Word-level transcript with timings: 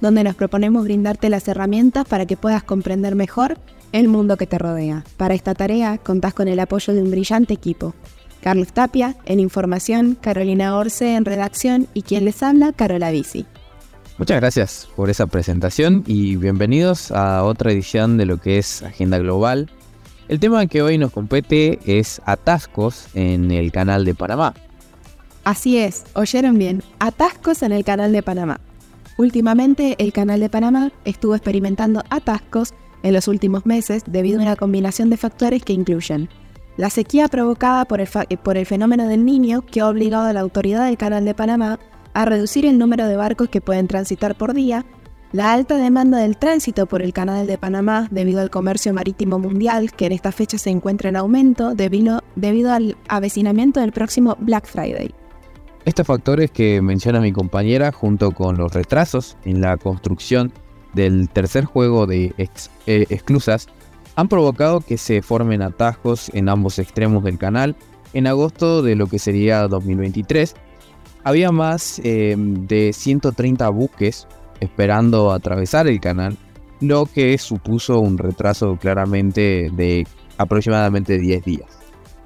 donde 0.00 0.24
nos 0.24 0.34
proponemos 0.34 0.84
brindarte 0.84 1.28
las 1.30 1.46
herramientas 1.48 2.06
para 2.06 2.26
que 2.26 2.36
puedas 2.36 2.62
comprender 2.62 3.14
mejor 3.14 3.58
el 3.92 4.08
mundo 4.08 4.36
que 4.36 4.46
te 4.46 4.58
rodea. 4.58 5.04
Para 5.16 5.34
esta 5.34 5.54
tarea 5.54 5.98
contás 5.98 6.34
con 6.34 6.48
el 6.48 6.60
apoyo 6.60 6.94
de 6.94 7.02
un 7.02 7.10
brillante 7.10 7.54
equipo. 7.54 7.94
Carlos 8.42 8.72
Tapia 8.72 9.16
en 9.26 9.40
información, 9.40 10.16
Carolina 10.20 10.76
Orce 10.76 11.14
en 11.14 11.24
redacción 11.24 11.86
y 11.92 12.02
quien 12.02 12.24
les 12.24 12.42
habla, 12.42 12.72
Carola 12.72 13.10
Bici. 13.10 13.46
Muchas 14.16 14.40
gracias 14.40 14.88
por 14.96 15.08
esa 15.08 15.26
presentación 15.26 16.04
y 16.06 16.36
bienvenidos 16.36 17.10
a 17.10 17.42
otra 17.44 17.72
edición 17.72 18.18
de 18.18 18.26
lo 18.26 18.38
que 18.38 18.58
es 18.58 18.82
Agenda 18.82 19.18
Global. 19.18 19.70
El 20.28 20.38
tema 20.40 20.66
que 20.66 20.82
hoy 20.82 20.98
nos 20.98 21.10
compete 21.10 21.80
es 21.86 22.20
atascos 22.24 23.08
en 23.14 23.50
el 23.50 23.72
canal 23.72 24.04
de 24.04 24.14
Panamá. 24.14 24.54
Así 25.44 25.78
es, 25.78 26.04
oyeron 26.14 26.58
bien, 26.58 26.82
atascos 26.98 27.62
en 27.62 27.72
el 27.72 27.82
canal 27.82 28.12
de 28.12 28.22
Panamá. 28.22 28.60
Últimamente, 29.20 29.96
el 29.98 30.14
Canal 30.14 30.40
de 30.40 30.48
Panamá 30.48 30.92
estuvo 31.04 31.34
experimentando 31.34 32.02
atascos 32.08 32.72
en 33.02 33.12
los 33.12 33.28
últimos 33.28 33.66
meses 33.66 34.02
debido 34.06 34.38
a 34.38 34.42
una 34.44 34.56
combinación 34.56 35.10
de 35.10 35.18
factores 35.18 35.62
que 35.62 35.74
incluyen 35.74 36.30
la 36.78 36.88
sequía 36.88 37.28
provocada 37.28 37.84
por 37.84 38.00
el, 38.00 38.08
por 38.42 38.56
el 38.56 38.64
fenómeno 38.64 39.06
del 39.06 39.26
niño 39.26 39.60
que 39.60 39.82
ha 39.82 39.88
obligado 39.90 40.24
a 40.24 40.32
la 40.32 40.40
autoridad 40.40 40.86
del 40.86 40.96
Canal 40.96 41.26
de 41.26 41.34
Panamá 41.34 41.78
a 42.14 42.24
reducir 42.24 42.64
el 42.64 42.78
número 42.78 43.06
de 43.06 43.16
barcos 43.16 43.50
que 43.50 43.60
pueden 43.60 43.88
transitar 43.88 44.38
por 44.38 44.54
día, 44.54 44.86
la 45.32 45.52
alta 45.52 45.76
demanda 45.76 46.16
del 46.16 46.38
tránsito 46.38 46.86
por 46.86 47.02
el 47.02 47.12
Canal 47.12 47.46
de 47.46 47.58
Panamá 47.58 48.08
debido 48.10 48.40
al 48.40 48.48
comercio 48.48 48.94
marítimo 48.94 49.38
mundial 49.38 49.92
que 49.92 50.06
en 50.06 50.12
esta 50.12 50.32
fecha 50.32 50.56
se 50.56 50.70
encuentra 50.70 51.10
en 51.10 51.16
aumento 51.16 51.74
debido, 51.74 52.22
debido 52.36 52.72
al 52.72 52.96
avecinamiento 53.06 53.80
del 53.80 53.92
próximo 53.92 54.38
Black 54.40 54.66
Friday. 54.66 55.14
Estos 55.84 56.06
factores 56.06 56.50
que 56.50 56.82
menciona 56.82 57.20
mi 57.20 57.32
compañera, 57.32 57.90
junto 57.90 58.32
con 58.32 58.58
los 58.58 58.72
retrasos 58.72 59.36
en 59.44 59.60
la 59.60 59.78
construcción 59.78 60.52
del 60.92 61.28
tercer 61.30 61.64
juego 61.64 62.06
de 62.06 62.34
eh, 62.36 63.06
exclusas, 63.08 63.66
han 64.14 64.28
provocado 64.28 64.80
que 64.80 64.98
se 64.98 65.22
formen 65.22 65.62
atajos 65.62 66.30
en 66.34 66.48
ambos 66.48 66.78
extremos 66.78 67.24
del 67.24 67.38
canal. 67.38 67.76
En 68.12 68.26
agosto 68.26 68.82
de 68.82 68.94
lo 68.94 69.06
que 69.06 69.18
sería 69.18 69.68
2023, 69.68 70.54
había 71.24 71.50
más 71.50 72.00
eh, 72.04 72.34
de 72.36 72.92
130 72.92 73.68
buques 73.70 74.26
esperando 74.60 75.32
atravesar 75.32 75.86
el 75.86 76.00
canal, 76.00 76.36
lo 76.80 77.06
que 77.06 77.38
supuso 77.38 78.00
un 78.00 78.18
retraso 78.18 78.76
claramente 78.76 79.70
de 79.72 80.06
aproximadamente 80.36 81.18
10 81.18 81.44
días. 81.44 81.78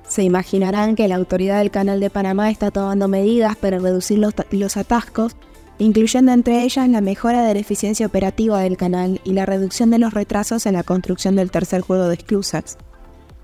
Se 0.06 0.22
imaginarán 0.22 0.96
que 0.96 1.08
la 1.08 1.16
autoridad 1.16 1.58
del 1.58 1.70
Canal 1.70 1.98
de 1.98 2.10
Panamá 2.10 2.50
está 2.50 2.70
tomando 2.70 3.08
medidas 3.08 3.56
para 3.56 3.78
reducir 3.78 4.18
los, 4.18 4.76
atascos, 4.76 5.36
incluyendo 5.78 6.32
entre 6.32 6.62
ellas 6.62 6.88
la 6.88 7.00
mejora 7.00 7.42
de 7.42 7.54
la 7.54 7.60
eficiencia 7.60 8.06
operativa 8.06 8.60
del 8.60 8.76
canal 8.76 9.20
y 9.24 9.32
la 9.32 9.46
reducción 9.46 9.90
de 9.90 9.98
los 9.98 10.12
retrasos 10.12 10.66
en 10.66 10.74
la 10.74 10.82
construcción 10.82 11.36
del 11.36 11.50
tercer 11.50 11.80
juego 11.80 12.06
de 12.08 12.14
esclusas. 12.14 12.76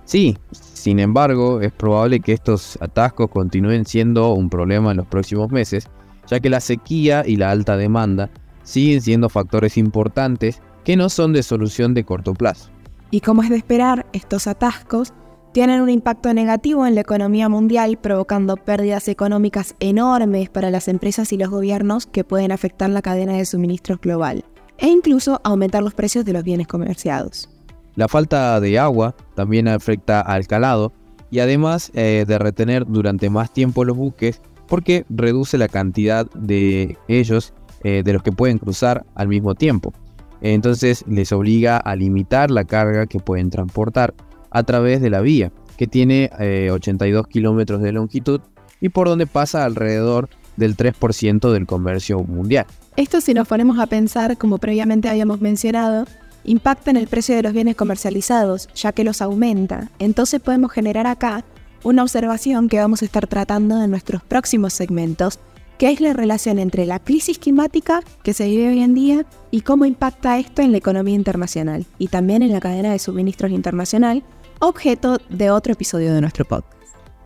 Sí, 0.04 0.36
sin 0.52 0.98
embargo, 0.98 1.60
es 1.60 1.72
probable 1.72 2.20
que 2.20 2.32
estos 2.32 2.78
atascos 2.80 3.30
continúen 3.30 3.86
siendo 3.86 4.32
un 4.34 4.50
problema 4.50 4.90
en 4.90 4.98
los 4.98 5.06
próximos 5.06 5.50
meses, 5.50 5.88
ya 6.26 6.40
que 6.40 6.50
la 6.50 6.60
sequía 6.60 7.24
y 7.26 7.36
la 7.36 7.50
alta 7.50 7.76
demanda 7.76 8.30
siguen 8.62 9.00
siendo 9.00 9.28
factores 9.28 9.78
importantes 9.78 10.60
que 10.84 10.96
no 10.96 11.08
son 11.08 11.32
de 11.32 11.42
solución 11.42 11.94
de 11.94 12.04
corto 12.04 12.34
plazo. 12.34 12.70
Y 13.10 13.20
como 13.20 13.42
es 13.42 13.50
de 13.50 13.56
esperar, 13.56 14.06
estos 14.12 14.46
atascos 14.46 15.12
tienen 15.52 15.80
un 15.80 15.90
impacto 15.90 16.32
negativo 16.32 16.86
en 16.86 16.94
la 16.94 17.00
economía 17.00 17.48
mundial, 17.48 17.98
provocando 18.00 18.56
pérdidas 18.56 19.08
económicas 19.08 19.74
enormes 19.80 20.48
para 20.48 20.70
las 20.70 20.86
empresas 20.88 21.32
y 21.32 21.36
los 21.36 21.50
gobiernos 21.50 22.06
que 22.06 22.24
pueden 22.24 22.52
afectar 22.52 22.90
la 22.90 23.02
cadena 23.02 23.32
de 23.32 23.44
suministros 23.44 24.00
global 24.00 24.44
e 24.78 24.88
incluso 24.88 25.40
aumentar 25.44 25.82
los 25.82 25.94
precios 25.94 26.24
de 26.24 26.32
los 26.32 26.44
bienes 26.44 26.66
comerciados. 26.66 27.50
La 27.96 28.08
falta 28.08 28.60
de 28.60 28.78
agua 28.78 29.14
también 29.34 29.68
afecta 29.68 30.20
al 30.20 30.46
calado 30.46 30.92
y 31.30 31.40
además 31.40 31.90
eh, 31.94 32.24
de 32.26 32.38
retener 32.38 32.86
durante 32.86 33.28
más 33.28 33.52
tiempo 33.52 33.84
los 33.84 33.96
buques 33.96 34.40
porque 34.68 35.04
reduce 35.10 35.58
la 35.58 35.68
cantidad 35.68 36.30
de 36.32 36.96
ellos 37.08 37.52
eh, 37.82 38.02
de 38.04 38.12
los 38.12 38.22
que 38.22 38.32
pueden 38.32 38.58
cruzar 38.58 39.04
al 39.14 39.28
mismo 39.28 39.54
tiempo. 39.54 39.92
Entonces 40.40 41.04
les 41.08 41.32
obliga 41.32 41.76
a 41.76 41.96
limitar 41.96 42.50
la 42.50 42.64
carga 42.64 43.06
que 43.06 43.18
pueden 43.18 43.50
transportar 43.50 44.14
a 44.50 44.62
través 44.62 45.00
de 45.00 45.10
la 45.10 45.20
vía, 45.20 45.52
que 45.76 45.86
tiene 45.86 46.30
82 46.70 47.24
eh, 47.24 47.28
kilómetros 47.30 47.80
de 47.82 47.92
longitud 47.92 48.40
y 48.80 48.88
por 48.88 49.08
donde 49.08 49.26
pasa 49.26 49.64
alrededor 49.64 50.28
del 50.56 50.76
3% 50.76 51.52
del 51.52 51.66
comercio 51.66 52.20
mundial. 52.20 52.66
Esto 52.96 53.20
si 53.20 53.34
nos 53.34 53.48
ponemos 53.48 53.78
a 53.78 53.86
pensar, 53.86 54.36
como 54.36 54.58
previamente 54.58 55.08
habíamos 55.08 55.40
mencionado, 55.40 56.06
impacta 56.44 56.90
en 56.90 56.96
el 56.96 57.06
precio 57.06 57.34
de 57.34 57.42
los 57.42 57.52
bienes 57.52 57.76
comercializados, 57.76 58.68
ya 58.74 58.92
que 58.92 59.04
los 59.04 59.22
aumenta. 59.22 59.90
Entonces 59.98 60.40
podemos 60.40 60.72
generar 60.72 61.06
acá 61.06 61.44
una 61.82 62.02
observación 62.02 62.68
que 62.68 62.78
vamos 62.78 63.02
a 63.02 63.04
estar 63.04 63.26
tratando 63.26 63.82
en 63.82 63.90
nuestros 63.90 64.22
próximos 64.22 64.72
segmentos, 64.72 65.38
que 65.78 65.90
es 65.90 66.00
la 66.00 66.12
relación 66.12 66.58
entre 66.58 66.84
la 66.84 66.98
crisis 66.98 67.38
climática 67.38 68.02
que 68.22 68.34
se 68.34 68.46
vive 68.46 68.68
hoy 68.68 68.82
en 68.82 68.94
día 68.94 69.24
y 69.50 69.62
cómo 69.62 69.86
impacta 69.86 70.38
esto 70.38 70.60
en 70.60 70.72
la 70.72 70.78
economía 70.78 71.14
internacional 71.14 71.86
y 71.98 72.08
también 72.08 72.42
en 72.42 72.52
la 72.52 72.60
cadena 72.60 72.92
de 72.92 72.98
suministros 72.98 73.50
internacional, 73.50 74.22
objeto 74.60 75.19
de 75.28 75.50
otro 75.50 75.72
episodio 75.72 76.15
de 76.15 76.21
nuestro 76.21 76.44
podcast. 76.44 76.75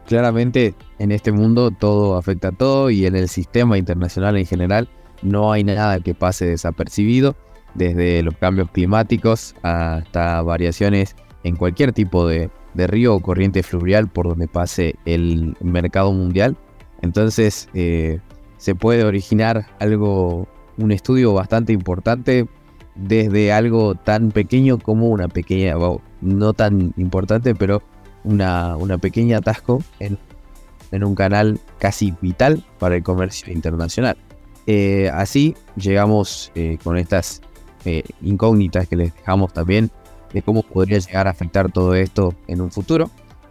Claramente 0.06 0.74
en 0.98 1.12
este 1.12 1.32
mundo 1.32 1.70
todo 1.70 2.16
afecta 2.16 2.48
a 2.48 2.52
todo 2.52 2.90
y 2.90 3.06
en 3.06 3.16
el 3.16 3.28
sistema 3.28 3.76
internacional 3.78 4.36
en 4.36 4.46
general 4.46 4.88
no 5.22 5.52
hay 5.52 5.64
nada 5.64 6.00
que 6.00 6.14
pase 6.14 6.46
desapercibido, 6.46 7.36
desde 7.74 8.22
los 8.22 8.36
cambios 8.36 8.70
climáticos 8.70 9.54
hasta 9.62 10.42
variaciones 10.42 11.16
en 11.42 11.56
cualquier 11.56 11.92
tipo 11.92 12.26
de, 12.26 12.50
río 12.74 13.14
o 13.14 13.20
corriente 13.20 13.62
fluvial 13.62 14.08
por 14.08 14.28
donde 14.28 14.48
pase 14.48 14.96
el 15.04 15.56
mercado 15.60 16.12
mundial. 16.12 16.56
Entonces 17.02 17.68
eh, 17.74 18.20
se 18.56 18.74
puede 18.74 19.04
originar 19.04 19.66
algo, 19.80 20.46
un 20.76 20.92
estudio 20.92 21.34
bastante 21.34 21.72
importante 21.72 22.46
desde 22.94 23.52
algo 23.52 23.94
tan 23.94 24.30
pequeño 24.30 24.78
como 24.78 25.08
una 25.08 25.28
pequeña, 25.28 25.74
no 26.24 26.54
tan 26.54 26.92
importante, 26.96 27.54
pero 27.54 27.82
una, 28.24 28.76
pequeña 29.00 29.38
atasco 29.38 29.82
en, 30.00 30.18
un 30.92 31.14
canal 31.14 31.58
casi 31.78 32.14
vital 32.20 32.64
para 32.78 32.96
el 32.96 33.02
comercio 33.02 33.52
internacional. 33.52 34.16
Eh, 34.66 35.10
así 35.12 35.54
llegamos 35.76 36.52
eh, 36.54 36.78
con 36.82 36.96
estas 36.96 37.42
eh, 37.84 38.04
incógnitas 38.22 38.88
que 38.88 38.96
les 38.96 39.14
dejamos 39.14 39.52
también 39.52 39.90
de 40.32 40.40
cómo 40.42 40.62
podría 40.62 40.98
llegar 40.98 41.26
a 41.26 41.30
afectar 41.30 41.70
todo 41.70 41.94
esto 41.94 42.34
en 42.46 42.60
un 42.60 42.70
futuro. 42.70 43.10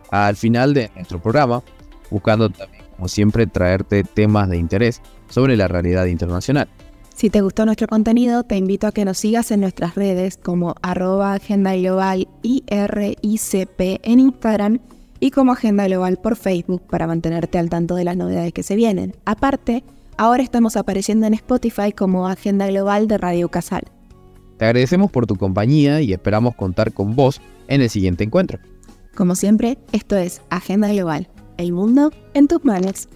Al 0.09 0.35
final 0.35 0.73
de 0.73 0.89
nuestro 0.95 1.21
programa, 1.21 1.61
buscando 2.09 2.49
también, 2.49 2.83
como 2.95 3.07
siempre, 3.07 3.45
traerte 3.45 4.03
temas 4.03 4.49
de 4.49 4.57
interés 4.57 5.01
sobre 5.29 5.57
la 5.57 5.67
realidad 5.67 6.05
internacional. 6.05 6.69
Si 7.15 7.29
te 7.29 7.41
gustó 7.41 7.65
nuestro 7.65 7.87
contenido, 7.87 8.43
te 8.43 8.57
invito 8.57 8.87
a 8.87 8.91
que 8.91 9.05
nos 9.05 9.19
sigas 9.19 9.51
en 9.51 9.61
nuestras 9.61 9.95
redes 9.95 10.37
como 10.37 10.75
arroba 10.81 11.33
Agenda 11.33 11.75
Global 11.75 12.27
IRICP 12.41 13.79
en 14.03 14.19
Instagram 14.19 14.79
y 15.19 15.31
como 15.31 15.53
Agenda 15.53 15.87
Global 15.87 16.17
por 16.17 16.35
Facebook 16.35 16.81
para 16.89 17.07
mantenerte 17.07 17.59
al 17.59 17.69
tanto 17.69 17.95
de 17.95 18.03
las 18.03 18.17
novedades 18.17 18.51
que 18.51 18.63
se 18.63 18.75
vienen. 18.75 19.15
Aparte, 19.25 19.83
ahora 20.17 20.43
estamos 20.43 20.75
apareciendo 20.75 21.27
en 21.27 21.35
Spotify 21.35 21.91
como 21.91 22.27
Agenda 22.27 22.67
Global 22.67 23.07
de 23.07 23.17
Radio 23.19 23.47
Casal. 23.47 23.83
Te 24.57 24.65
agradecemos 24.65 25.11
por 25.11 25.27
tu 25.27 25.35
compañía 25.35 26.01
y 26.01 26.13
esperamos 26.13 26.55
contar 26.55 26.93
con 26.93 27.15
vos 27.15 27.41
en 27.67 27.81
el 27.81 27.89
siguiente 27.89 28.23
encuentro. 28.23 28.59
Como 29.15 29.35
siempre, 29.35 29.77
esto 29.91 30.17
es 30.17 30.41
Agenda 30.49 30.91
Global, 30.91 31.29
el 31.57 31.73
mundo 31.73 32.11
en 32.33 32.47
tus 32.47 32.65
manos. 32.65 33.07